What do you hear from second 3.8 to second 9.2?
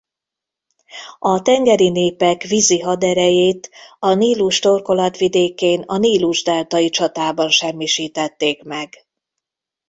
a Nílus torkolatvidékén a Nílus-deltai csatában semmisítették meg.